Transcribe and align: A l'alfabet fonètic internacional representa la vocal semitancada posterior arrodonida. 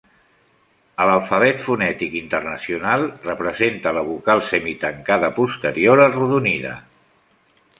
A 1.03 1.05
l'alfabet 1.09 1.59
fonètic 1.65 2.15
internacional 2.21 3.05
representa 3.27 3.93
la 3.99 4.03
vocal 4.09 4.41
semitancada 4.49 5.31
posterior 5.37 6.03
arrodonida. 6.07 6.73